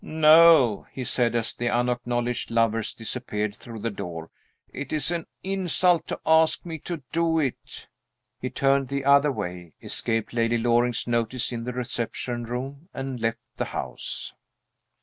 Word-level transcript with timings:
"No," 0.03 0.87
he 0.91 1.03
said, 1.03 1.35
as 1.35 1.53
the 1.53 1.69
unacknowledged 1.69 2.49
lovers 2.49 2.95
disappeared 2.95 3.55
through 3.55 3.81
the 3.81 3.91
door, 3.91 4.31
"it 4.73 4.91
is 4.91 5.11
an 5.11 5.27
insult 5.43 6.07
to 6.07 6.19
ask 6.25 6.65
me 6.65 6.79
to 6.79 7.03
do 7.11 7.37
it!" 7.37 7.85
He 8.39 8.49
turned 8.49 8.87
the 8.87 9.05
other 9.05 9.31
way, 9.31 9.73
escaped 9.79 10.33
Lady 10.33 10.57
Loring's 10.57 11.05
notice 11.05 11.51
in 11.51 11.65
the 11.65 11.73
reception 11.73 12.45
room, 12.45 12.89
and 12.95 13.19
left 13.21 13.37
the 13.57 13.65
house. 13.65 14.33